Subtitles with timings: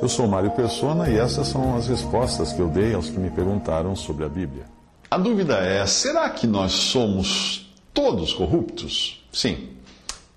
[0.00, 3.30] Eu sou Mário Persona e essas são as respostas que eu dei aos que me
[3.30, 4.64] perguntaram sobre a Bíblia.
[5.10, 9.24] A dúvida é: será que nós somos todos corruptos?
[9.32, 9.70] Sim,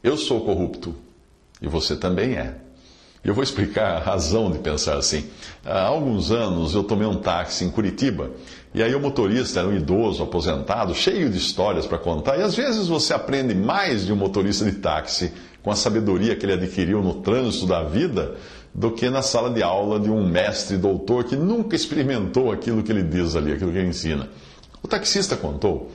[0.04, 0.96] eu sou corrupto
[1.62, 2.56] e você também é.
[3.24, 5.30] Eu vou explicar a razão de pensar assim.
[5.64, 8.32] Há alguns anos eu tomei um táxi em Curitiba
[8.74, 12.40] e aí o motorista era um idoso, aposentado, cheio de histórias para contar.
[12.40, 16.48] E às vezes você aprende mais de um motorista de táxi com a sabedoria que
[16.48, 18.36] ele adquiriu no trânsito da vida
[18.74, 22.92] do que na sala de aula de um mestre doutor que nunca experimentou aquilo que
[22.92, 24.30] ele diz ali, aquilo que ele ensina.
[24.82, 25.92] O taxista contou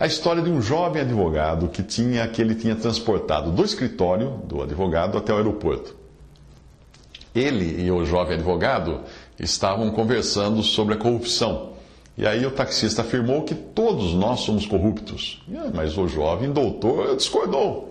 [0.00, 4.62] a história de um jovem advogado que tinha que ele tinha transportado do escritório do
[4.62, 5.94] advogado até o aeroporto.
[7.34, 9.02] Ele e o jovem advogado
[9.38, 11.74] estavam conversando sobre a corrupção.
[12.16, 15.42] E aí o taxista afirmou que todos nós somos corruptos.
[15.74, 17.89] Mas o jovem doutor discordou.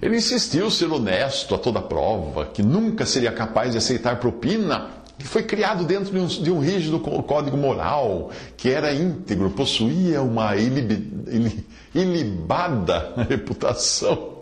[0.00, 5.26] Ele insistiu ser honesto a toda prova, que nunca seria capaz de aceitar propina, que
[5.26, 10.56] foi criado dentro de um, de um rígido código moral, que era íntegro, possuía uma
[10.56, 11.60] ilib,
[11.94, 14.38] ilibada reputação.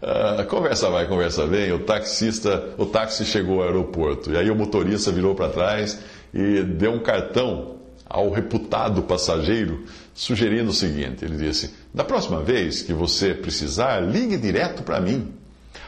[0.00, 1.72] Uh, conversa vai, conversa vem.
[1.72, 5.98] O taxista, o táxi chegou ao aeroporto e aí o motorista virou para trás
[6.32, 7.79] e deu um cartão
[8.10, 14.36] ao reputado passageiro, sugerindo o seguinte: ele disse, da próxima vez que você precisar, ligue
[14.36, 15.32] direto para mim.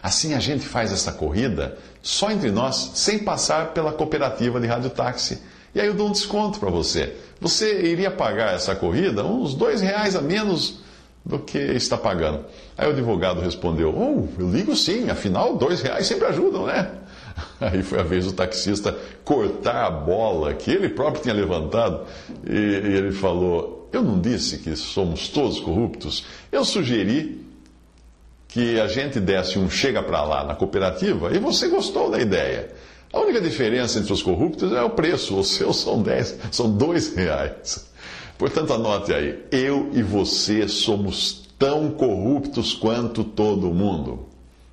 [0.00, 5.42] Assim a gente faz essa corrida só entre nós, sem passar pela cooperativa de radiotáxi.
[5.74, 7.16] E aí eu dou um desconto para você.
[7.40, 10.80] Você iria pagar essa corrida uns dois reais a menos
[11.24, 12.44] do que está pagando.
[12.76, 16.90] Aí o advogado respondeu: Oh, eu ligo sim, afinal, dois reais sempre ajudam, né?
[17.60, 22.06] Aí foi a vez do taxista cortar a bola que ele próprio tinha levantado
[22.46, 26.24] e, e ele falou: Eu não disse que somos todos corruptos.
[26.50, 27.40] Eu sugeri
[28.48, 32.70] que a gente desse um chega para lá na cooperativa e você gostou da ideia.
[33.12, 35.38] A única diferença entre os corruptos é o preço.
[35.38, 37.90] Os seus são 10, são dois reais.
[38.38, 44.31] Portanto, anote aí: eu e você somos tão corruptos quanto todo mundo.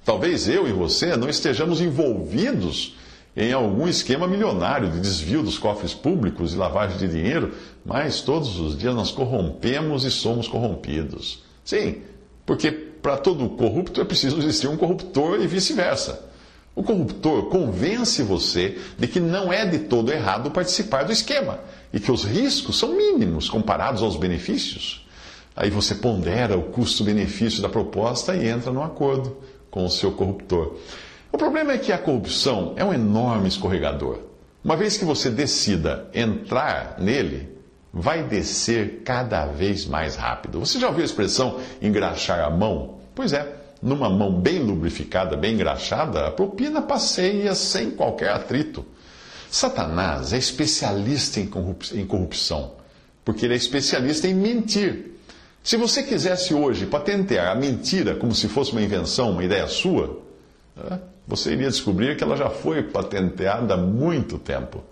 [0.09, 2.95] Talvez eu e você não estejamos envolvidos
[3.37, 7.53] em algum esquema milionário de desvio dos cofres públicos e lavagem de dinheiro,
[7.85, 11.43] mas todos os dias nós corrompemos e somos corrompidos.
[11.63, 11.97] Sim,
[12.43, 16.27] porque para todo corrupto é preciso existir um corruptor e vice-versa.
[16.75, 21.59] O corruptor convence você de que não é de todo errado participar do esquema
[21.93, 25.07] e que os riscos são mínimos comparados aos benefícios.
[25.55, 29.37] Aí você pondera o custo-benefício da proposta e entra no acordo
[29.69, 30.78] com o seu corruptor.
[31.31, 34.19] O problema é que a corrupção é um enorme escorregador.
[34.63, 37.50] Uma vez que você decida entrar nele,
[37.94, 40.59] vai descer cada vez mais rápido.
[40.59, 43.00] Você já ouviu a expressão engraxar a mão?
[43.16, 48.86] Pois é, numa mão bem lubrificada, bem engraxada, a propina passeia sem qualquer atrito.
[49.50, 52.74] Satanás é especialista em corrupção,
[53.25, 55.19] porque ele é especialista em mentir.
[55.63, 60.21] Se você quisesse hoje patentear a mentira como se fosse uma invenção, uma ideia sua,
[60.75, 64.83] né, você iria descobrir que ela já foi patenteada há muito tempo.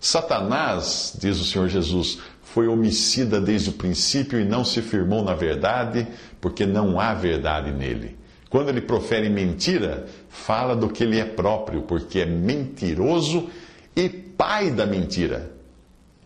[0.00, 5.34] Satanás, diz o Senhor Jesus, foi homicida desde o princípio e não se firmou na
[5.34, 6.06] verdade,
[6.40, 8.16] porque não há verdade nele.
[8.48, 13.48] Quando ele profere mentira, fala do que ele é próprio, porque é mentiroso
[13.94, 15.50] e pai da mentira.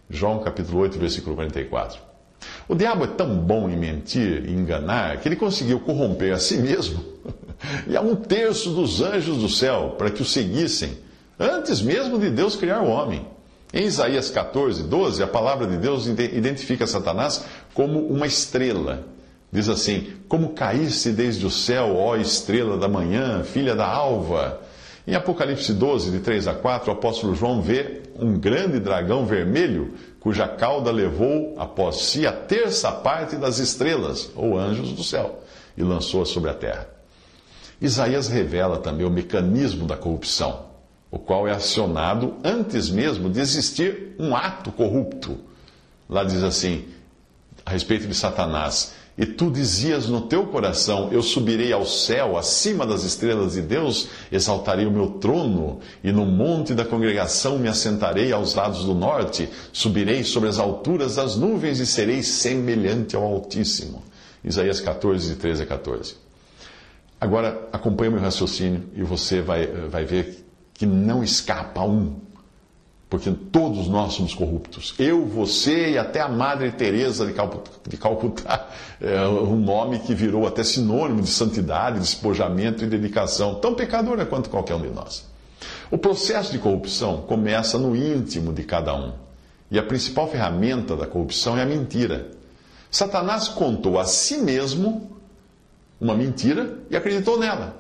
[0.08, 2.06] João capítulo 8, versículo 44.
[2.68, 6.56] O diabo é tão bom em mentir e enganar que ele conseguiu corromper a si
[6.56, 7.04] mesmo
[7.86, 10.98] e a um terço dos anjos do céu para que o seguissem,
[11.38, 13.24] antes mesmo de Deus criar o homem.
[13.72, 19.04] Em Isaías 14, 12, a palavra de Deus identifica Satanás como uma estrela.
[19.52, 24.60] Diz assim: Como caísse desde o céu, ó estrela da manhã, filha da alva.
[25.06, 29.94] Em Apocalipse 12, de 3 a 4, o apóstolo João vê um grande dragão vermelho,
[30.26, 35.40] cuja cauda levou após si a terça parte das estrelas, ou anjos do céu,
[35.76, 36.88] e lançou-a sobre a terra.
[37.81, 40.64] Isaías revela também o mecanismo da corrupção,
[41.12, 45.38] o qual é acionado antes mesmo de existir um ato corrupto.
[46.11, 46.87] Lá diz assim,
[47.64, 52.86] a respeito de Satanás: E tu dizias no teu coração: Eu subirei ao céu, acima
[52.86, 58.30] das estrelas de Deus, exaltarei o meu trono, e no monte da congregação me assentarei
[58.32, 64.02] aos lados do norte, subirei sobre as alturas das nuvens e serei semelhante ao Altíssimo.
[64.44, 66.14] Isaías 14, de 13 a 14.
[67.18, 72.16] Agora, acompanhe meu raciocínio e você vai, vai ver que não escapa um
[73.08, 74.94] porque todos nós somos corruptos.
[74.99, 78.69] Eu, você e até a Madre Teresa de Calcutá,
[79.00, 84.50] é um nome que virou até sinônimo de santidade, despojamento e dedicação, tão pecadora quanto
[84.50, 85.25] qualquer um de nós.
[85.88, 89.12] O processo de corrupção começa no íntimo de cada um.
[89.70, 92.31] E a principal ferramenta da corrupção é a mentira.
[92.91, 95.12] Satanás contou a si mesmo
[96.00, 97.76] uma mentira e acreditou nela.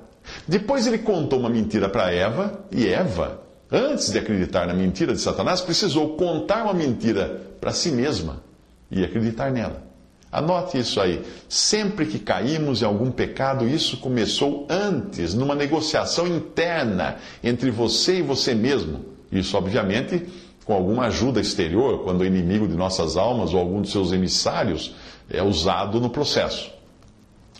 [0.46, 5.20] Depois ele contou uma mentira para Eva e Eva antes de acreditar na mentira de
[5.20, 8.42] Satanás, precisou contar uma mentira para si mesma
[8.90, 9.84] e acreditar nela.
[10.30, 11.24] Anote isso aí.
[11.48, 18.22] Sempre que caímos em algum pecado, isso começou antes, numa negociação interna entre você e
[18.22, 19.04] você mesmo.
[19.30, 20.26] Isso, obviamente,
[20.64, 24.94] com alguma ajuda exterior, quando o inimigo de nossas almas ou algum dos seus emissários
[25.30, 26.70] é usado no processo.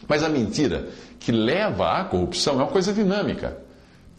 [0.09, 0.88] Mas a mentira
[1.19, 3.66] que leva à corrupção é uma coisa dinâmica.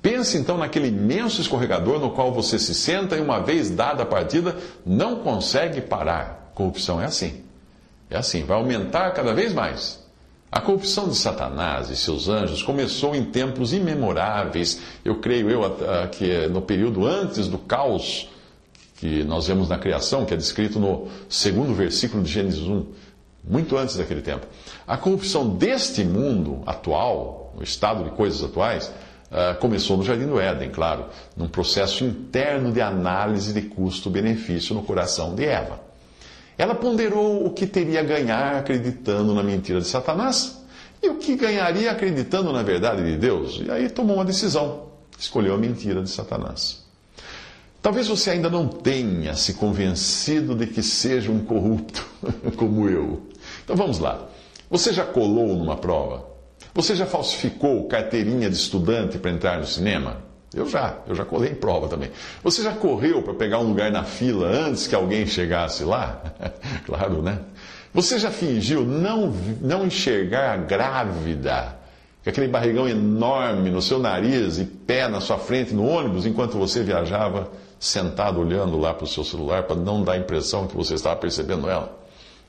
[0.08, 4.06] Pense então naquele imenso escorregador no qual você se senta e, uma vez dada a
[4.06, 4.56] partida,
[4.86, 6.50] não consegue parar.
[6.56, 7.44] Corrupção é assim.
[8.10, 10.02] É assim, vai aumentar cada vez mais.
[10.50, 15.78] A corrupção de Satanás e seus anjos começou em tempos imemoráveis, eu creio eu
[16.10, 18.30] que é no período antes do caos
[18.96, 22.86] que nós vemos na criação, que é descrito no segundo versículo de Gênesis 1,
[23.44, 24.48] muito antes daquele tempo.
[24.88, 28.90] A corrupção deste mundo atual, o estado de coisas atuais,
[29.60, 35.36] começou no Jardim do Éden, claro, num processo interno de análise de custo-benefício no coração
[35.36, 35.80] de Eva.
[36.58, 40.58] Ela ponderou o que teria a ganhar acreditando na mentira de Satanás
[41.02, 43.62] e o que ganharia acreditando na verdade de Deus.
[43.64, 44.88] E aí tomou uma decisão,
[45.18, 46.86] escolheu a mentira de Satanás.
[47.82, 52.06] Talvez você ainda não tenha se convencido de que seja um corrupto
[52.58, 53.22] como eu.
[53.64, 54.28] Então vamos lá.
[54.70, 56.27] Você já colou numa prova?
[56.78, 60.18] Você já falsificou carteirinha de estudante para entrar no cinema?
[60.54, 62.12] Eu já, eu já colei em prova também.
[62.44, 66.22] Você já correu para pegar um lugar na fila antes que alguém chegasse lá?
[66.86, 67.40] claro, né?
[67.96, 71.76] Você já fingiu não, não enxergar a grávida,
[72.24, 76.84] aquele barrigão enorme no seu nariz e pé na sua frente no ônibus, enquanto você
[76.84, 80.94] viajava sentado olhando lá para o seu celular para não dar a impressão que você
[80.94, 81.98] estava percebendo ela?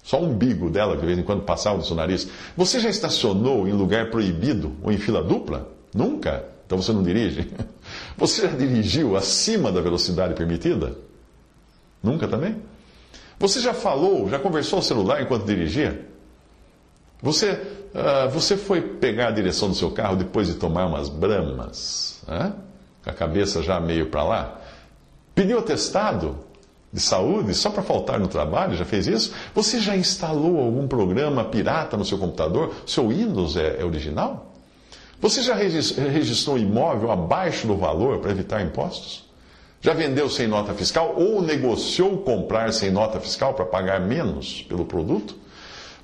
[0.08, 2.26] Só o umbigo dela, que de vez em quando passava no seu nariz.
[2.56, 5.68] Você já estacionou em lugar proibido ou em fila dupla?
[5.94, 6.46] Nunca?
[6.64, 7.46] Então você não dirige?
[8.16, 10.96] Você já dirigiu acima da velocidade permitida?
[12.02, 12.56] Nunca também?
[13.38, 16.06] Você já falou, já conversou ao celular enquanto dirigia?
[17.20, 22.22] Você, uh, você foi pegar a direção do seu carro depois de tomar umas bramas,
[23.04, 24.60] com a cabeça já meio para lá?
[25.34, 26.47] Pediu atestado?
[26.92, 28.76] De saúde só para faltar no trabalho?
[28.76, 29.32] Já fez isso?
[29.54, 32.74] Você já instalou algum programa pirata no seu computador?
[32.86, 34.54] Seu Windows é, é original?
[35.20, 39.28] Você já registrou um imóvel abaixo do valor para evitar impostos?
[39.80, 44.84] Já vendeu sem nota fiscal ou negociou comprar sem nota fiscal para pagar menos pelo
[44.84, 45.36] produto?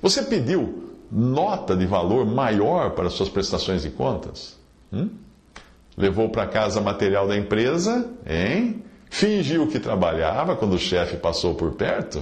[0.01, 4.57] Você pediu nota de valor maior para suas prestações de contas?
[4.91, 5.09] Hum?
[5.97, 8.84] Levou para casa material da empresa, hein?
[9.15, 12.21] Fingiu que trabalhava quando o chefe passou por perto?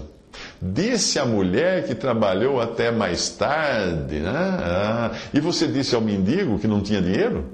[0.62, 4.29] Disse à mulher que trabalhou até mais tarde, né?
[4.31, 7.45] Ah, e você disse ao mendigo que não tinha dinheiro?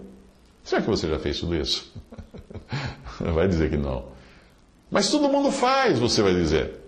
[0.62, 1.89] Será que você já fez tudo isso?
[3.34, 4.08] Vai dizer que não.
[4.91, 6.78] Mas todo mundo faz, você vai dizer.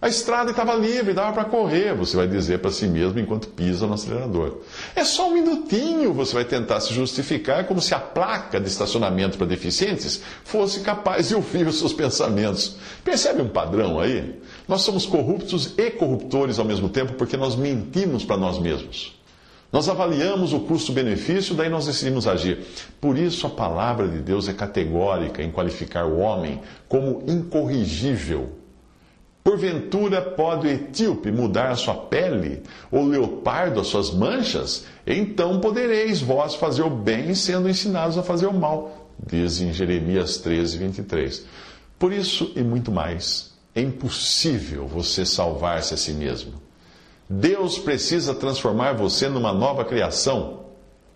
[0.00, 3.84] A estrada estava livre, dava para correr, você vai dizer para si mesmo enquanto pisa
[3.84, 4.58] no acelerador.
[4.94, 9.36] É só um minutinho, você vai tentar se justificar como se a placa de estacionamento
[9.36, 12.76] para deficientes fosse capaz de ouvir os seus pensamentos.
[13.02, 14.40] Percebe um padrão aí?
[14.68, 19.18] Nós somos corruptos e corruptores ao mesmo tempo porque nós mentimos para nós mesmos.
[19.72, 22.64] Nós avaliamos o custo-benefício, daí nós decidimos agir.
[23.00, 28.57] Por isso a palavra de Deus é categórica em qualificar o homem como incorrigível
[29.48, 32.62] Porventura pode o etíope mudar a sua pele,
[32.92, 34.84] ou o leopardo as suas manchas?
[35.06, 40.36] Então podereis vós fazer o bem, sendo ensinados a fazer o mal, diz em Jeremias
[40.36, 41.46] 13, 23.
[41.98, 46.52] Por isso e muito mais, é impossível você salvar-se a si mesmo.
[47.26, 50.64] Deus precisa transformar você numa nova criação.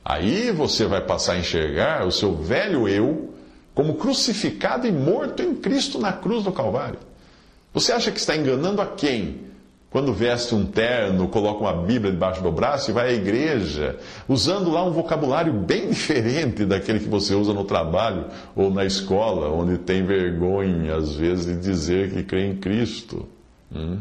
[0.03, 3.35] Aí você vai passar a enxergar o seu velho eu
[3.75, 7.12] como crucificado e morto em Cristo na cruz do Calvário.
[7.73, 9.52] Você acha que está enganando a quem?
[9.93, 14.71] Quando veste um terno, coloca uma Bíblia debaixo do braço e vai à igreja, usando
[14.71, 18.26] lá um vocabulário bem diferente daquele que você usa no trabalho
[18.57, 23.29] ou na escola, onde tem vergonha, às vezes, de dizer que crê em Cristo.
[23.75, 23.99] Hum?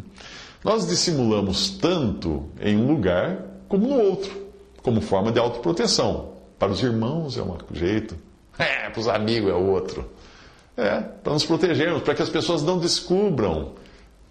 [0.64, 4.32] Nós dissimulamos tanto em um lugar como no outro,
[4.82, 6.32] como forma de autoproteção.
[6.58, 8.16] Para os irmãos é um jeito,
[8.58, 10.10] é, para os amigos é outro.
[10.78, 13.74] É, para nos protegermos, para que as pessoas não descubram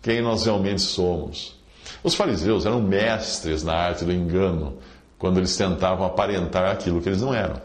[0.03, 1.59] quem nós realmente somos.
[2.03, 4.79] Os fariseus eram mestres na arte do engano
[5.19, 7.61] quando eles tentavam aparentar aquilo que eles não eram.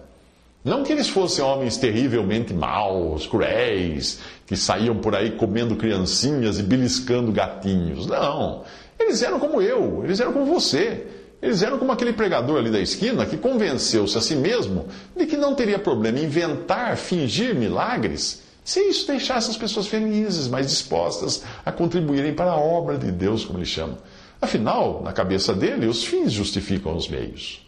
[0.63, 6.63] Não que eles fossem homens terrivelmente maus, cruéis, que saíam por aí comendo criancinhas e
[6.63, 8.07] beliscando gatinhos.
[8.07, 8.63] Não.
[8.99, 11.05] Eles eram como eu, eles eram como você.
[11.41, 15.37] Eles eram como aquele pregador ali da esquina que convenceu-se a si mesmo de que
[15.37, 21.71] não teria problema inventar, fingir milagres, se isso deixasse as pessoas felizes, mais dispostas a
[21.71, 23.99] contribuírem para a obra de Deus, como ele chama.
[24.41, 27.63] Afinal, na cabeça dele, os fins justificam os meios.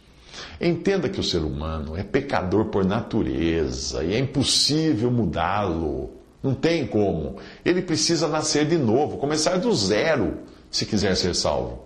[0.60, 6.10] Entenda que o ser humano é pecador por natureza e é impossível mudá-lo.
[6.42, 7.38] Não tem como.
[7.64, 10.40] Ele precisa nascer de novo, começar do zero,
[10.72, 11.86] se quiser ser salvo.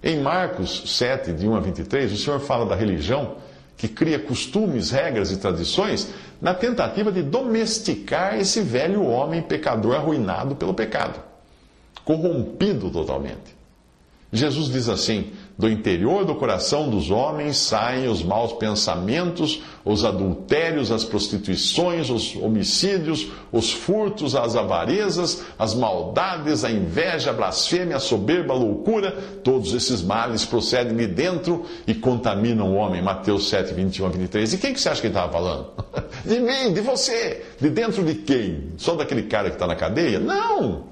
[0.00, 3.36] Em Marcos 7, de 1 a 23, o Senhor fala da religião
[3.76, 6.08] que cria costumes, regras e tradições
[6.40, 11.20] na tentativa de domesticar esse velho homem pecador arruinado pelo pecado,
[12.04, 13.54] corrompido totalmente.
[14.32, 20.90] Jesus diz assim: do interior do coração dos homens saem os maus pensamentos, os adultérios,
[20.90, 28.00] as prostituições, os homicídios, os furtos, as avarezas, as maldades, a inveja, a blasfêmia, a
[28.00, 29.12] soberba, a loucura.
[29.44, 33.00] Todos esses males procedem de dentro e contaminam o homem.
[33.00, 34.54] Mateus 7, 21 a 23.
[34.54, 35.70] E quem que você acha que ele estava falando?
[36.24, 37.44] De mim, de você.
[37.60, 38.72] De dentro de quem?
[38.78, 40.18] Só daquele cara que está na cadeia?
[40.18, 40.84] Não!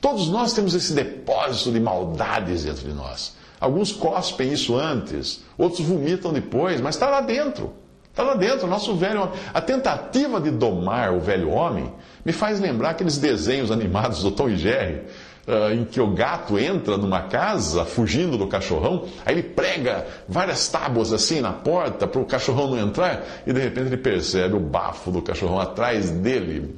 [0.00, 3.36] Todos nós temos esse depósito de maldades dentro de nós.
[3.64, 7.72] Alguns cospem isso antes, outros vomitam depois, mas está lá dentro.
[8.10, 9.34] Está lá dentro, nosso velho homem.
[9.54, 11.90] A tentativa de domar o velho homem
[12.22, 15.00] me faz lembrar aqueles desenhos animados do Tom e Jerry,
[15.48, 20.68] uh, em que o gato entra numa casa fugindo do cachorrão, aí ele prega várias
[20.68, 24.60] tábuas assim na porta para o cachorrão não entrar, e de repente ele percebe o
[24.60, 26.76] bafo do cachorrão atrás dele.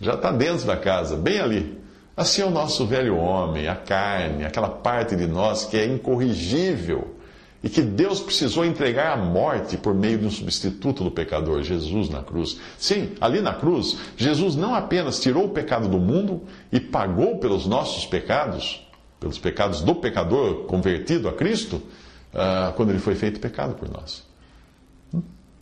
[0.00, 1.81] Já está dentro da casa, bem ali.
[2.16, 7.16] Assim é o nosso velho homem, a carne, aquela parte de nós que é incorrigível
[7.62, 12.10] e que Deus precisou entregar à morte por meio de um substituto do pecador, Jesus
[12.10, 12.58] na cruz.
[12.76, 17.64] Sim, ali na cruz, Jesus não apenas tirou o pecado do mundo e pagou pelos
[17.64, 18.86] nossos pecados,
[19.18, 24.26] pelos pecados do pecador convertido a Cristo, uh, quando ele foi feito pecado por nós.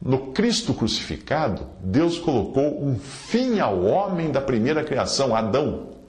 [0.03, 6.00] No Cristo crucificado, Deus colocou um fim ao homem da primeira criação, Adão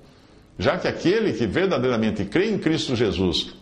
[0.61, 3.53] já que aquele que verdadeiramente crê em Cristo Jesus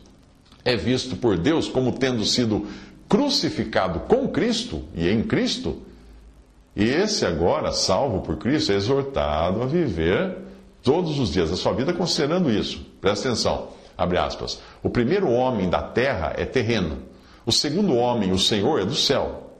[0.64, 2.68] é visto por Deus como tendo sido
[3.08, 5.82] crucificado com Cristo e em Cristo,
[6.76, 10.38] e esse agora, salvo por Cristo, é exortado a viver
[10.84, 12.86] todos os dias da sua vida considerando isso.
[13.02, 14.62] Presta atenção, abre aspas.
[14.84, 17.00] O primeiro homem da terra é terreno.
[17.46, 19.56] O segundo homem, o Senhor, é do céu.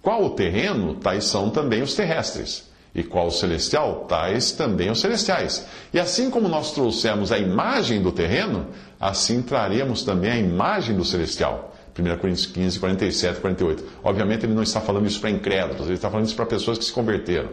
[0.00, 2.71] Qual o terreno, tais são também os terrestres.
[2.94, 4.04] E qual o celestial?
[4.06, 5.66] Tais também os celestiais.
[5.94, 8.66] E assim como nós trouxemos a imagem do terreno,
[9.00, 11.74] assim traremos também a imagem do celestial.
[11.98, 13.84] 1 Coríntios 15, 47, 48.
[14.02, 16.84] Obviamente ele não está falando isso para incrédulos, ele está falando isso para pessoas que
[16.84, 17.50] se converteram.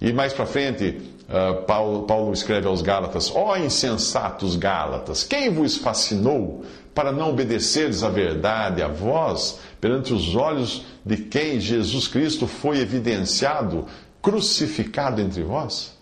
[0.00, 5.50] E mais para frente, uh, Paulo, Paulo, escreve aos Gálatas: Ó oh, insensatos Gálatas, quem
[5.50, 12.08] vos fascinou para não obedecerdes à verdade, a vós, perante os olhos de quem Jesus
[12.08, 13.86] Cristo foi evidenciado
[14.22, 15.98] crucificado entre vós?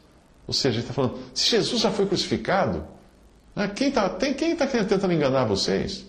[0.46, 2.84] Ou seja, ele está falando, se Jesus já foi crucificado,
[3.54, 6.06] né, quem está quem tá tentando enganar vocês?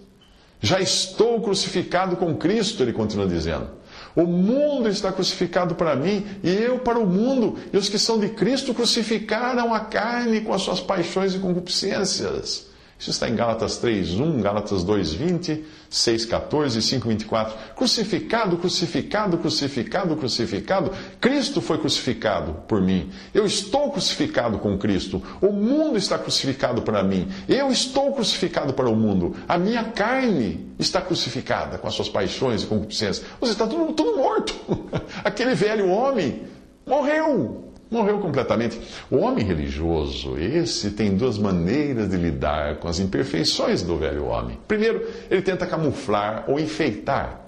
[0.62, 3.70] Já estou crucificado com Cristo, ele continua dizendo.
[4.16, 7.58] O mundo está crucificado para mim e eu para o mundo.
[7.72, 12.68] E os que são de Cristo crucificaram a carne com as suas paixões e concupiscências.
[13.00, 17.54] Isso está em Gálatas 3:1, Gálatas 2:20, 6:14 e 5:24.
[17.74, 20.92] Crucificado, crucificado, crucificado, crucificado.
[21.22, 23.10] Cristo foi crucificado por mim.
[23.34, 25.24] Eu estou crucificado com Cristo.
[25.42, 27.30] O mundo está crucificado para mim.
[27.48, 29.34] Eu estou crucificado para o mundo.
[29.48, 33.26] A minha carne está crucificada com as suas paixões e concupiscências.
[33.40, 34.54] Você está tudo, tudo morto.
[35.24, 36.44] Aquele velho homem
[36.86, 37.69] morreu.
[37.90, 38.80] Morreu completamente.
[39.10, 44.60] O homem religioso, esse tem duas maneiras de lidar com as imperfeições do velho homem.
[44.68, 47.42] Primeiro, ele tenta camuflar ou enfeitar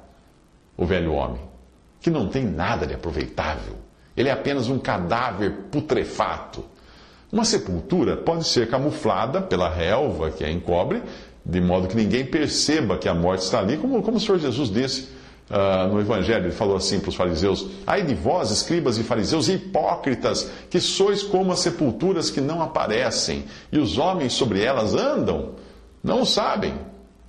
[0.75, 1.41] o velho homem,
[1.99, 3.75] que não tem nada de aproveitável.
[4.17, 6.65] Ele é apenas um cadáver putrefato.
[7.31, 11.03] Uma sepultura pode ser camuflada pela relva que a encobre,
[11.45, 14.71] de modo que ninguém perceba que a morte está ali, como, como o Senhor Jesus
[14.71, 15.20] disse
[15.51, 19.49] Uh, no Evangelho, ele falou assim para os fariseus: Ai de vós, escribas e fariseus
[19.49, 25.49] hipócritas, que sois como as sepulturas que não aparecem, e os homens sobre elas andam,
[26.01, 26.73] não sabem.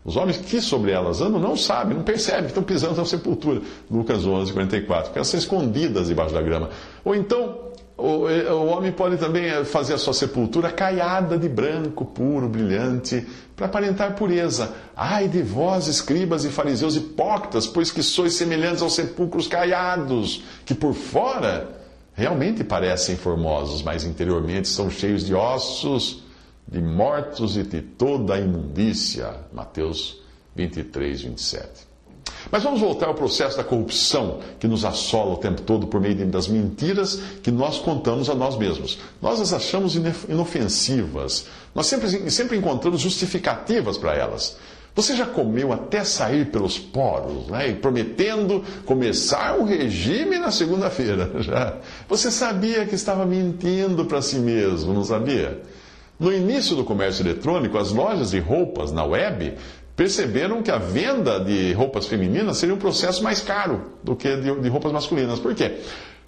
[0.05, 3.61] Os homens que sobre elas andam não sabem, não percebem que estão pisando na sepultura.
[3.91, 5.05] Lucas 11, 44.
[5.07, 6.71] Porque elas são escondidas debaixo da grama.
[7.05, 7.62] Ou então,
[7.97, 13.67] o, homem pode também eh, fazer a sua sepultura caiada de branco, puro, brilhante, para
[13.67, 14.75] aparentar pureza.
[14.97, 20.75] Ai de vós, escribas e fariseus hipócritas, pois que sois semelhantes aos sepulcros caiados, que
[20.75, 21.81] por fora
[22.15, 26.23] realmente parecem formosos, mas interiormente são cheios de ossos,
[26.67, 29.35] de mortos e de toda a imundícia.
[29.53, 30.23] Mateus
[30.57, 31.92] 23, 27.
[32.51, 36.27] Mas vamos voltar ao processo da corrupção que nos assola o tempo todo por meio
[36.27, 38.99] das mentiras que nós contamos a nós mesmos.
[39.21, 39.95] Nós as achamos
[40.29, 41.47] inofensivas.
[41.75, 44.57] Nós sempre, sempre encontramos justificativas para elas.
[44.95, 47.71] Você já comeu até sair pelos poros, né?
[47.71, 51.31] E prometendo começar o regime na segunda-feira.
[51.41, 51.77] Já.
[52.09, 55.63] Você sabia que estava mentindo para si mesmo, não sabia?
[56.21, 59.55] No início do comércio eletrônico, as lojas de roupas na web
[59.97, 64.69] perceberam que a venda de roupas femininas seria um processo mais caro do que de,
[64.69, 65.39] roupas masculinas.
[65.39, 65.79] Por quê?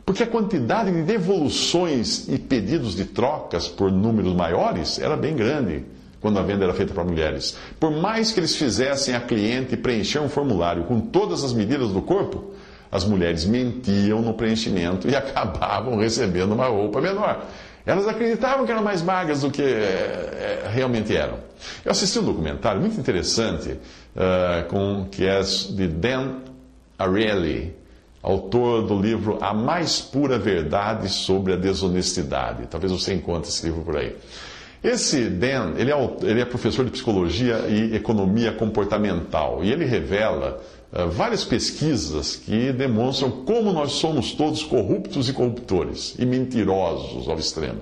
[0.05, 5.85] Porque a quantidade de devoluções e pedidos de trocas por números maiores era bem grande
[6.21, 7.57] quando a venda era feita para mulheres.
[7.81, 12.03] Por mais que eles fizessem a cliente preencher um formulário com todas as medidas do
[12.03, 12.53] corpo,
[12.93, 17.47] as mulheres mentiam no preenchimento e acabavam recebendo uma roupa menor.
[17.87, 21.39] Elas acreditavam que eram mais magras do que é, realmente eram.
[21.85, 26.37] Eu assisti um documentário muito interessante uh, com, que é de Dan
[26.99, 27.75] Ariely,
[28.23, 32.67] autor do livro A Mais Pura Verdade sobre a Desonestidade.
[32.71, 34.17] Talvez você encontre esse livro por aí.
[34.83, 40.63] Esse Dan, ele é, ele é professor de psicologia e economia comportamental e ele revela
[41.11, 47.81] várias pesquisas que demonstram como nós somos todos corruptos e corruptores e mentirosos ao extremo.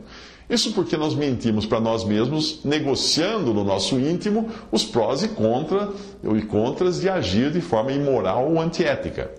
[0.49, 5.91] Isso porque nós mentimos para nós mesmos, negociando no nosso íntimo os prós e, contra,
[6.23, 9.31] e contras de agir de forma imoral ou antiética.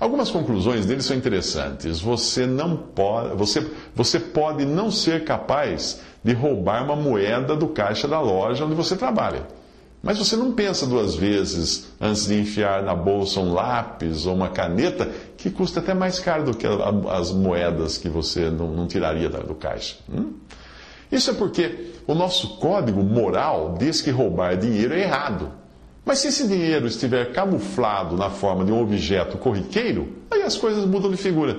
[0.00, 2.00] Algumas conclusões dele são interessantes.
[2.00, 8.08] Você não pode, você, você pode não ser capaz de roubar uma moeda do caixa
[8.08, 9.46] da loja onde você trabalha.
[10.02, 14.48] Mas você não pensa duas vezes antes de enfiar na bolsa um lápis ou uma
[14.48, 16.66] caneta que custa até mais caro do que
[17.10, 19.96] as moedas que você não, não tiraria do caixa.
[20.08, 20.34] Hum?
[21.10, 25.50] Isso é porque o nosso código moral diz que roubar dinheiro é errado.
[26.04, 30.84] Mas se esse dinheiro estiver camuflado na forma de um objeto corriqueiro, aí as coisas
[30.84, 31.56] mudam de figura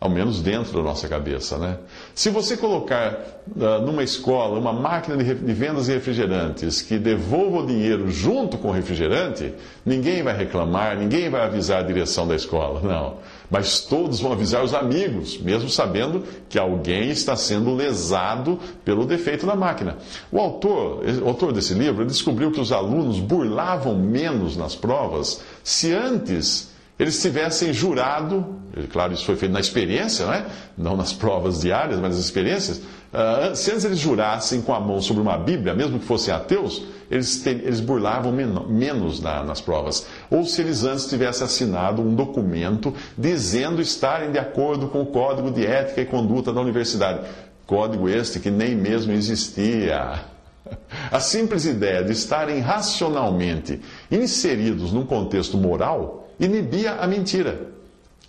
[0.00, 1.76] ao menos dentro da nossa cabeça, né?
[2.14, 3.18] Se você colocar
[3.54, 8.56] uh, numa escola uma máquina de, de, vendas de refrigerantes que devolva o dinheiro junto
[8.56, 9.52] com o refrigerante,
[9.84, 13.18] ninguém vai reclamar, ninguém vai avisar a direção da escola, não.
[13.50, 19.44] Mas todos vão avisar os amigos, mesmo sabendo que alguém está sendo lesado pelo defeito
[19.44, 19.98] da máquina.
[20.32, 25.92] O autor, o autor desse livro descobriu que os alunos burlavam menos nas provas se
[25.92, 26.69] antes
[27.00, 28.60] eles tivessem jurado,
[28.92, 30.46] claro, isso foi feito na experiência, não, é?
[30.76, 35.00] não nas provas diárias, mas nas experiências, uh, se antes eles jurassem com a mão
[35.00, 39.62] sobre uma Bíblia, mesmo que fossem ateus, eles, te, eles burlavam men menos na, nas
[39.62, 40.06] provas.
[40.30, 45.50] Ou se eles antes tivessem assinado um documento dizendo estarem de acordo com o Código
[45.50, 47.26] de Ética e Conduta da Universidade.
[47.66, 50.20] Código este que nem mesmo existia.
[51.10, 57.68] A simples ideia de estarem racionalmente inseridos num contexto moral inibia a mentira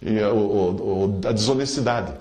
[0.04, 2.14] a, a desonestidade.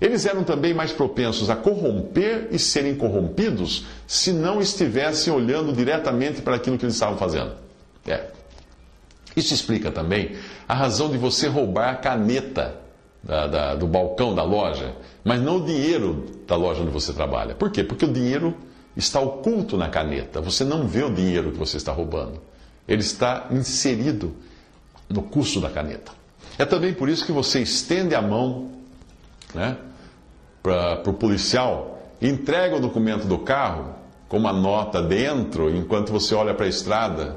[0.00, 6.40] Eles eram também mais propensos a corromper e serem corrompidos se não estivessem olhando diretamente
[6.40, 7.52] para aquilo que eles estavam fazendo.
[8.06, 8.26] É.
[9.36, 10.36] Isso explica também
[10.68, 12.76] a razão de você roubar a caneta
[13.22, 17.54] da, da, do balcão da loja, mas não o dinheiro da loja onde você trabalha.
[17.56, 17.82] Por quê?
[17.82, 18.56] Porque o dinheiro
[18.96, 20.40] está oculto na caneta.
[20.40, 22.40] Você não vê o dinheiro que você está roubando.
[22.86, 24.34] Ele está inserido
[25.08, 26.12] no custo da caneta.
[26.58, 28.70] É também por isso que você estende a mão
[29.54, 29.76] né,
[30.62, 33.94] para o policial, entrega o documento do carro
[34.28, 37.36] com uma nota dentro, enquanto você olha para a estrada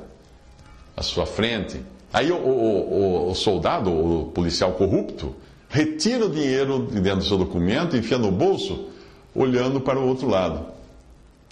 [0.98, 1.82] à sua frente.
[2.12, 5.34] Aí o, o, o, o soldado, o policial corrupto,
[5.70, 8.90] retira o dinheiro de dentro do seu documento, enfia no bolso,
[9.34, 10.66] olhando para o outro lado,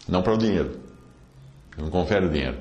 [0.08, 0.78] não para o dinheiro.
[1.78, 2.58] Não confere o dinheiro.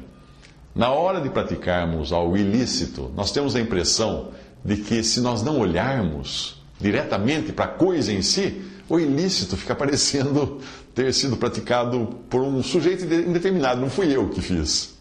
[0.74, 4.28] Na hora de praticarmos algo ilícito, nós temos a impressão
[4.64, 9.74] de que se nós não olharmos diretamente para a coisa em si, o ilícito fica
[9.74, 10.61] parecendo
[10.94, 14.96] ter sido praticado por um sujeito indeterminado, não fui eu que fiz.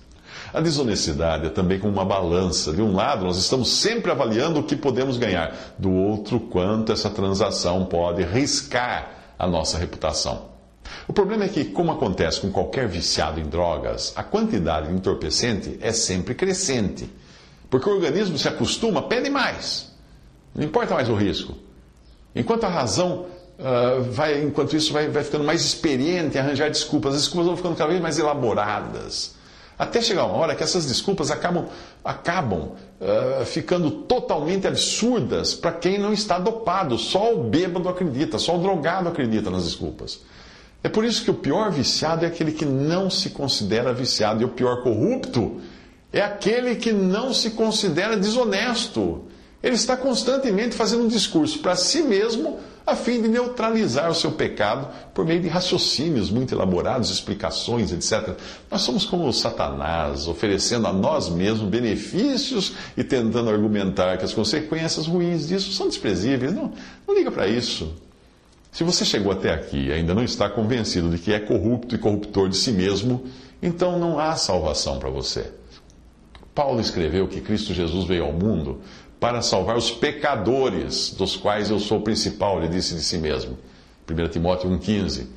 [0.54, 2.72] A desonestidade é também como uma balança.
[2.72, 7.10] De um lado, nós estamos sempre avaliando o que podemos ganhar, do outro, quanto essa
[7.10, 10.57] transação pode riscar a nossa reputação.
[11.08, 15.78] O problema é que, como acontece com qualquer viciado em drogas, a quantidade de entorpecente
[15.82, 17.10] é sempre crescente.
[17.70, 19.92] Porque o organismo se acostuma, pede mais.
[20.56, 21.56] Não importa mais o risco.
[22.36, 23.26] Enquanto a razão
[23.58, 27.58] uh, vai, enquanto isso, vai, vai ficando mais experiente em arranjar desculpas, as desculpas vão
[27.58, 29.36] ficando cada vez mais elaboradas.
[29.78, 31.68] Até chegar uma hora que essas desculpas acabam,
[32.04, 36.98] acabam uh, ficando totalmente absurdas para quem não está dopado.
[36.98, 40.20] Só o bêbado acredita, só o drogado acredita nas desculpas.
[40.84, 44.46] É por isso que o pior viciado é aquele que não se considera viciado, e
[44.46, 45.60] o pior corrupto
[46.12, 49.24] é aquele que não se considera desonesto.
[49.62, 54.32] Ele está constantemente fazendo um discurso para si mesmo a fim de neutralizar o seu
[54.32, 58.38] pecado por meio de raciocínios muito elaborados, explicações, etc.
[58.72, 65.06] Nós somos como Satanás, oferecendo a nós mesmos benefícios e tentando argumentar que as consequências
[65.06, 66.54] ruins disso são desprezíveis.
[66.54, 66.72] Não,
[67.06, 67.94] não liga para isso.
[68.72, 71.98] Se você chegou até aqui e ainda não está convencido de que é corrupto e
[71.98, 73.24] corruptor de si mesmo,
[73.62, 75.52] então não há salvação para você.
[76.54, 78.82] Paulo escreveu que Cristo Jesus veio ao mundo
[79.20, 83.58] para salvar os pecadores, dos quais eu sou o principal, ele disse de si mesmo.
[84.10, 85.28] 1 Timóteo 1,15.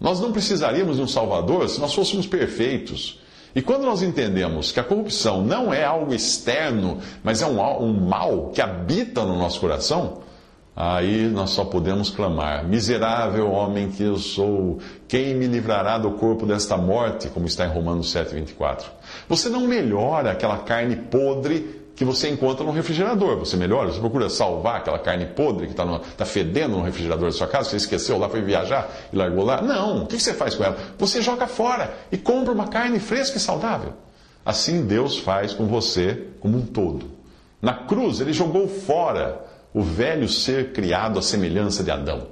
[0.00, 3.20] Nós não precisaríamos de um Salvador se nós fôssemos perfeitos.
[3.54, 7.92] E quando nós entendemos que a corrupção não é algo externo, mas é um, um
[7.92, 10.23] mal que habita no nosso coração,
[10.76, 16.44] Aí nós só podemos clamar: Miserável homem que eu sou, quem me livrará do corpo
[16.44, 17.28] desta morte?
[17.28, 18.84] Como está em Romanos 7,24.
[19.28, 23.38] Você não melhora aquela carne podre que você encontra no refrigerador.
[23.38, 27.36] Você melhora, você procura salvar aquela carne podre que está tá fedendo no refrigerador da
[27.36, 29.62] sua casa, você esqueceu lá, foi viajar e largou lá.
[29.62, 30.76] Não, o que você faz com ela?
[30.98, 33.92] Você joga fora e compra uma carne fresca e saudável.
[34.44, 37.06] Assim Deus faz com você como um todo.
[37.62, 42.28] Na cruz, ele jogou fora o velho ser criado à semelhança de Adão.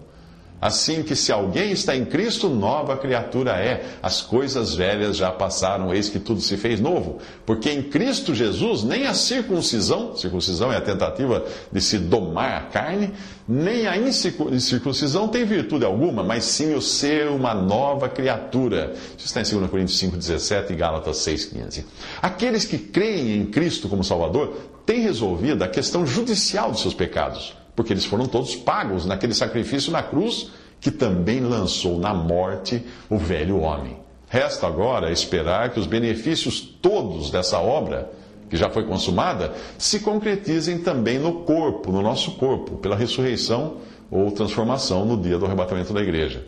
[0.63, 3.85] Assim que se alguém está em Cristo, nova criatura é.
[4.01, 7.19] As coisas velhas já passaram, eis que tudo se fez novo.
[7.45, 12.61] Porque em Cristo Jesus, nem a circuncisão, circuncisão é a tentativa de se domar a
[12.67, 13.11] carne,
[13.49, 18.95] nem a incircuncisão tem virtude alguma, mas sim o ser uma nova criatura.
[19.19, 21.85] Isso está em 2 Coríntios 5,17 e Gálatas 6,15.
[22.23, 27.55] Aqueles que creem em Cristo como Salvador têm resolvido a questão judicial dos seus pecados
[27.75, 33.17] porque eles foram todos pagos naquele sacrifício na cruz que também lançou na morte o
[33.17, 33.99] velho homem.
[34.29, 38.11] Resta agora esperar que os benefícios todos dessa obra,
[38.51, 43.77] que já foi consumada, se concretizem também no corpo, no nosso corpo, pela ressurreição
[44.11, 46.47] ou transformação no dia do arrebatamento da igreja.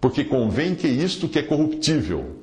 [0.00, 2.36] Porque convém que isto que é corruptível,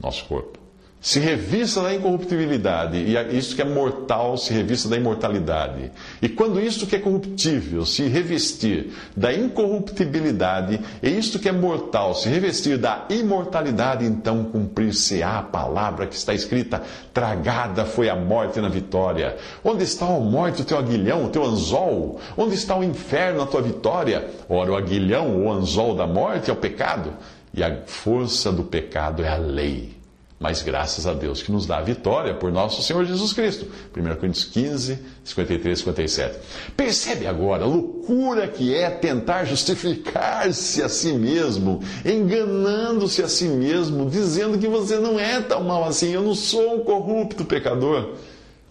[0.00, 0.58] nosso corpo,
[1.04, 5.92] se revista da incorruptibilidade, e isto que é mortal se revista da imortalidade.
[6.22, 12.14] E quando isto que é corruptível se revestir da incorruptibilidade, e isto que é mortal
[12.14, 16.80] se revestir da imortalidade, então cumprir-se-á a palavra que está escrita:
[17.12, 19.36] tragada foi a morte na vitória.
[19.62, 22.18] Onde está a morte, o teu aguilhão, o teu anzol?
[22.34, 24.26] Onde está o inferno, a tua vitória?
[24.48, 27.12] Ora, o aguilhão, o anzol da morte é o pecado,
[27.52, 30.02] e a força do pecado é a lei.
[30.44, 33.66] Mas graças a Deus que nos dá a vitória por nosso Senhor Jesus Cristo.
[33.96, 36.38] 1 Coríntios 15, 53, 57.
[36.76, 44.10] Percebe agora a loucura que é tentar justificar-se a si mesmo, enganando-se a si mesmo,
[44.10, 48.12] dizendo que você não é tão mal assim, eu não sou um corrupto pecador.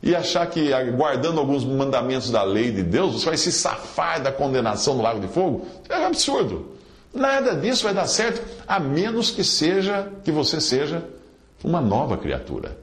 [0.03, 4.31] E achar que guardando alguns mandamentos da lei de Deus, você vai se safar da
[4.31, 5.65] condenação no lago de fogo?
[5.89, 6.67] É um absurdo.
[7.11, 11.03] Nada disso vai dar certo, a menos que seja, que você seja
[11.63, 12.77] uma nova criatura.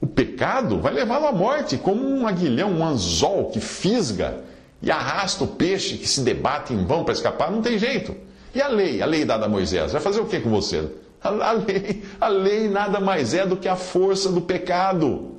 [0.00, 4.42] O pecado vai levá-lo à morte, como um aguilhão, um anzol que fisga
[4.82, 8.14] e arrasta o peixe que se debate em vão para escapar, não tem jeito.
[8.54, 10.88] E a lei, a lei dada a Moisés, vai fazer o que com você?
[11.22, 15.32] A, a, lei, a lei nada mais é do que a força do pecado.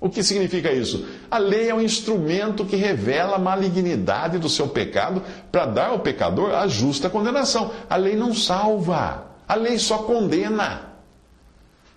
[0.00, 1.06] O que significa isso?
[1.30, 5.22] A lei é um instrumento que revela a malignidade do seu pecado
[5.52, 7.70] para dar ao pecador a justa condenação.
[7.88, 10.85] A lei não salva, a lei só condena.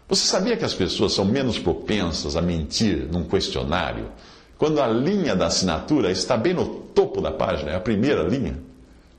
[0.09, 4.11] Você sabia que as pessoas são menos propensas a mentir num questionário
[4.59, 8.59] quando a linha da assinatura está bem no topo da página, é a primeira linha.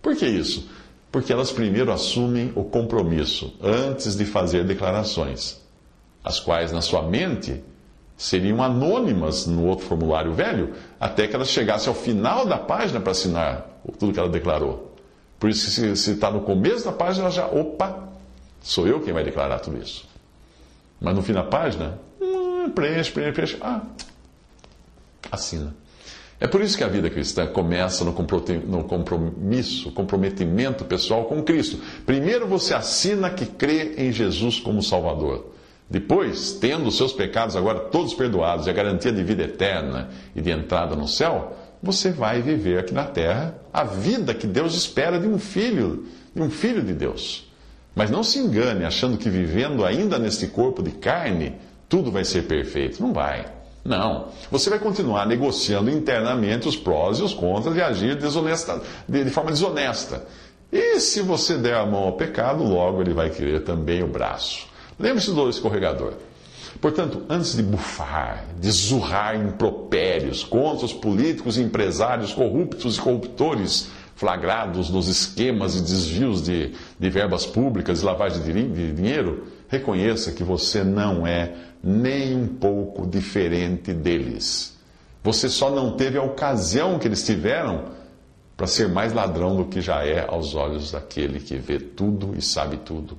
[0.03, 0.69] Por que isso?
[1.11, 5.59] Porque elas primeiro assumem o compromisso antes de fazer declarações,
[6.23, 7.65] as quais na sua mente
[8.19, 13.13] seriam anônimas no outro formulário velho, até que elas chegassem ao final da página para
[13.13, 14.95] assinar tudo que ela declarou.
[15.39, 18.11] Por isso, se está no começo da página, ela já, opa,
[18.61, 20.10] sou eu quem vai declarar tudo isso.
[21.01, 23.83] Mas no fim da página, hum, preenche, preenche, preenche, ah,
[25.31, 25.75] assina.
[26.39, 31.79] É por isso que a vida cristã começa no compromisso, comprometimento pessoal com Cristo.
[32.07, 35.53] Primeiro você assina que crê em Jesus como Salvador.
[35.89, 40.41] Depois, tendo os seus pecados agora todos perdoados e a garantia de vida eterna e
[40.41, 45.19] de entrada no céu, você vai viver aqui na terra a vida que Deus espera
[45.19, 47.50] de um filho, de um filho de Deus.
[48.01, 52.45] Mas não se engane achando que vivendo ainda neste corpo de carne, tudo vai ser
[52.45, 53.03] perfeito.
[53.03, 53.45] Não vai.
[53.85, 54.29] Não.
[54.51, 59.29] Você vai continuar negociando internamente os prós e os contras de agir desonesta, de, de
[59.29, 60.25] forma desonesta.
[60.73, 64.67] E se você der a mão ao pecado, logo ele vai querer também o braço.
[64.99, 66.15] Lembre-se do escorregador.
[66.81, 73.91] Portanto, antes de bufar, de zurrar impropérios contra os políticos e empresários corruptos e corruptores
[74.21, 80.33] flagrados nos esquemas e desvios de, de verbas públicas e lavagem de, de dinheiro, reconheça
[80.33, 84.77] que você não é nem um pouco diferente deles.
[85.25, 87.93] Você só não teve a ocasião que eles tiveram
[88.59, 92.43] para ser mais ladrão do que já é aos olhos daquele que vê tudo e
[92.43, 93.17] sabe tudo.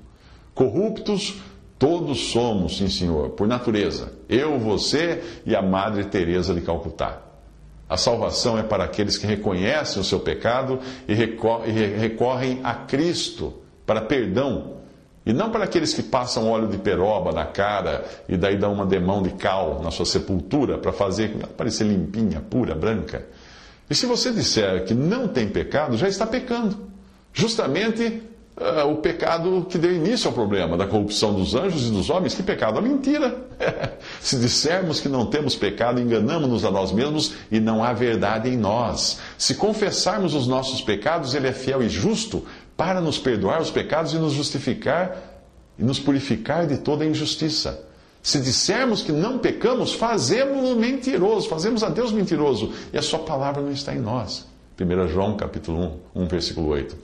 [0.53, 1.41] Corruptos
[1.79, 4.13] Todos somos, sim, senhor, por natureza.
[4.29, 7.30] Eu, você e a Madre Teresa de Calcutá.
[7.91, 13.53] A salvação é para aqueles que reconhecem o seu pecado e recorrem a Cristo
[13.85, 14.77] para perdão.
[15.25, 18.85] E não para aqueles que passam óleo de peroba na cara e daí dão uma
[18.85, 23.27] demão de cal na sua sepultura para fazer parecer limpinha, pura, branca.
[23.89, 26.87] E se você disser que não tem pecado, já está pecando.
[27.33, 28.23] Justamente
[28.57, 32.33] uh, o pecado que deu início ao problema da corrupção dos anjos e dos homens.
[32.33, 32.79] Que pecado?
[32.79, 33.35] A mentira.
[34.19, 38.57] Se dissermos que não temos pecado, enganamos-nos a nós mesmos e não há verdade em
[38.57, 39.19] nós.
[39.37, 44.13] Se confessarmos os nossos pecados, Ele é fiel e justo para nos perdoar os pecados
[44.13, 45.31] e nos justificar
[45.77, 47.87] e nos purificar de toda injustiça.
[48.21, 53.63] Se dissermos que não pecamos, fazemos-o mentiroso, fazemos a Deus mentiroso, e a sua palavra
[53.63, 54.45] não está em nós.
[54.79, 56.95] 1 João capítulo 1, 1 versículo 8.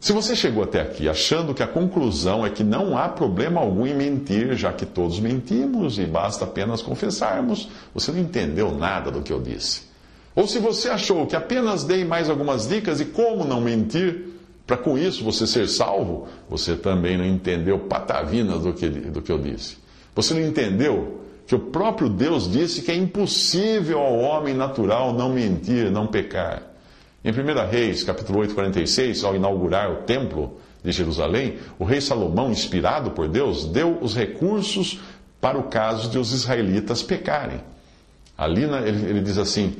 [0.00, 3.84] Se você chegou até aqui achando que a conclusão é que não há problema algum
[3.84, 9.22] em mentir, já que todos mentimos e basta apenas confessarmos, você não entendeu nada do
[9.22, 9.88] que eu disse.
[10.36, 14.26] Ou se você achou que apenas dei mais algumas dicas de como não mentir,
[14.64, 19.32] para com isso você ser salvo, você também não entendeu patavinas do que, do que
[19.32, 19.78] eu disse.
[20.14, 25.32] Você não entendeu que o próprio Deus disse que é impossível ao homem natural não
[25.32, 26.67] mentir, não pecar.
[27.28, 32.50] Em 1 Reis, capítulo 8, 46, ao inaugurar o templo de Jerusalém, o rei Salomão,
[32.50, 34.98] inspirado por Deus, deu os recursos
[35.38, 37.60] para o caso de os israelitas pecarem.
[38.36, 39.76] Ali ele, diz assim: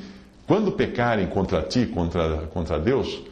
[0.46, 3.22] quando pecarem contra ti, contra, contra Deus,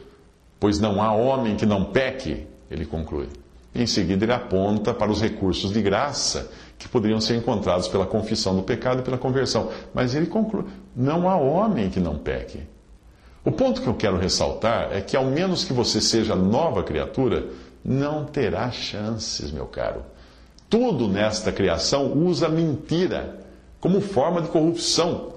[0.59, 3.29] pois não há homem que não peque, ele conclui.
[3.75, 8.57] Em seguida ele aponta para os recursos de graça que poderiam ser encontrados pela confissão
[8.57, 9.71] do pecado e pela conversão.
[9.93, 10.65] Mas ele conclui:
[10.97, 12.63] não há homem que não peque.
[13.47, 17.47] O ponto que eu quero ressaltar é que, ao menos que você seja nova criatura,
[17.85, 20.03] não terá chances, meu caro.
[20.69, 23.39] Tudo nesta criação usa mentira
[23.79, 25.35] como forma de corrupção.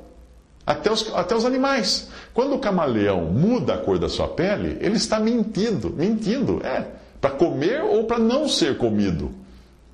[0.65, 2.09] Até os, até os animais.
[2.33, 6.87] Quando o camaleão muda a cor da sua pele, ele está mentindo, mentindo, é,
[7.21, 9.31] para comer ou para não ser comido.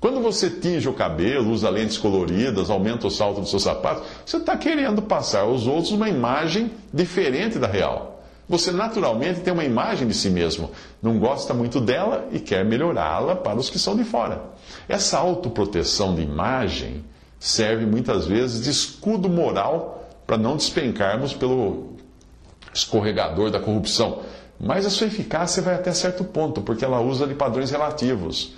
[0.06, 4.36] Quando você tinge o cabelo, usa lentes coloridas, aumenta o salto dos seus sapatos, você
[4.36, 8.22] está querendo passar aos outros uma imagem diferente da real.
[8.48, 10.70] Você naturalmente tem uma imagem de si mesmo,
[11.02, 14.44] não gosta muito dela e quer melhorá-la para os que são de fora.
[14.88, 17.04] Essa autoproteção de imagem
[17.40, 21.96] serve muitas vezes de escudo moral para não despencarmos pelo
[22.72, 24.20] escorregador da corrupção.
[24.60, 28.54] Mas a sua eficácia vai até certo ponto, porque ela usa de padrões relativos.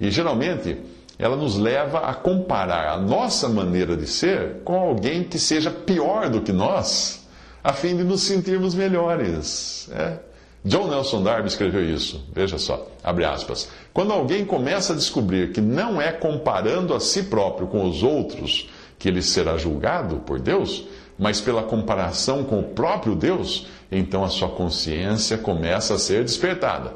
[0.00, 0.78] E geralmente
[1.18, 6.28] ela nos leva a comparar a nossa maneira de ser com alguém que seja pior
[6.28, 7.26] do que nós,
[7.62, 9.90] a fim de nos sentirmos melhores.
[9.92, 10.18] É.
[10.64, 12.24] John Nelson Darby escreveu isso.
[12.32, 13.68] Veja só, abre aspas.
[13.92, 18.68] Quando alguém começa a descobrir que não é comparando a si próprio com os outros
[18.98, 20.84] que ele será julgado por Deus,
[21.18, 26.92] mas pela comparação com o próprio Deus, então a sua consciência começa a ser despertada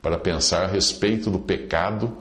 [0.00, 2.16] para pensar a respeito do pecado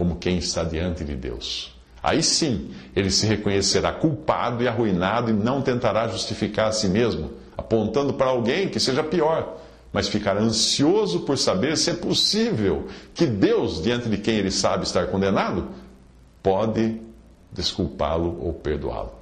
[0.00, 1.78] como quem está diante de Deus.
[2.02, 7.32] Aí sim, ele se reconhecerá culpado e arruinado e não tentará justificar a si mesmo,
[7.54, 9.58] apontando para alguém que seja pior,
[9.92, 14.84] mas ficará ansioso por saber se é possível que Deus, diante de quem ele sabe
[14.84, 15.68] estar condenado,
[16.42, 16.98] pode
[17.52, 19.20] desculpá-lo ou perdoá-lo.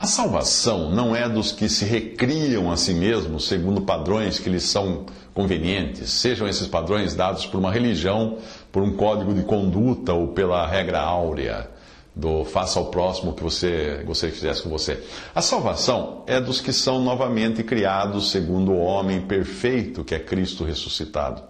[0.00, 4.64] A salvação não é dos que se recriam a si mesmos segundo padrões que lhes
[4.64, 8.38] são convenientes, sejam esses padrões dados por uma religião,
[8.78, 11.68] por um código de conduta ou pela regra áurea
[12.14, 15.02] do faça ao próximo o que você gostaria que fizesse com você.
[15.34, 20.62] A salvação é dos que são novamente criados segundo o homem perfeito que é Cristo
[20.62, 21.42] ressuscitado.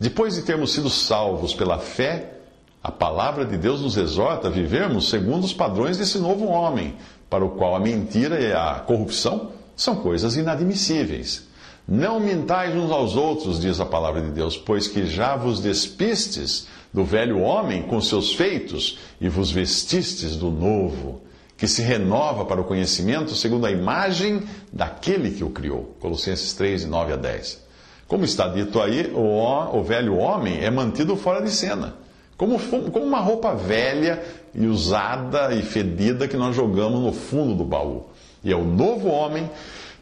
[0.00, 2.38] Depois de termos sido salvos pela fé,
[2.82, 6.96] a palavra de Deus nos exorta a vivermos segundo os padrões desse novo homem,
[7.28, 11.51] para o qual a mentira e a corrupção são coisas inadmissíveis.
[11.86, 16.66] Não mintais uns aos outros, diz a palavra de Deus, pois que já vos despistes
[16.92, 21.22] do velho homem com seus feitos e vos vestistes do novo,
[21.56, 24.42] que se renova para o conhecimento segundo a imagem
[24.72, 25.96] daquele que o criou.
[26.00, 27.62] Colossenses 3, 9 a 10.
[28.06, 32.02] Como está dito aí, o, o velho homem é mantido fora de cena
[32.42, 32.58] como,
[32.90, 34.20] como uma roupa velha
[34.52, 38.06] e usada e fedida que nós jogamos no fundo do baú.
[38.42, 39.48] E é o novo homem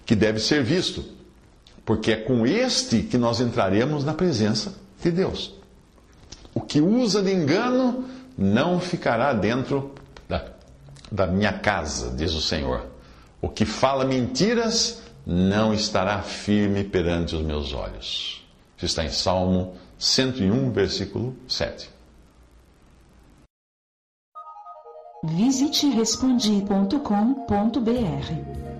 [0.06, 1.04] que deve ser visto,
[1.90, 5.52] porque é com este que nós entraremos na presença de Deus.
[6.54, 8.04] O que usa de engano
[8.38, 9.92] não ficará dentro
[10.28, 10.52] da,
[11.10, 12.86] da minha casa, diz o Senhor.
[13.42, 18.46] O que fala mentiras não estará firme perante os meus olhos.
[18.76, 21.90] Isso está em Salmo 101, versículo 7.
[25.24, 28.79] Visite respondi.com.br.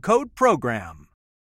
[0.00, 1.01] code PROGRAM.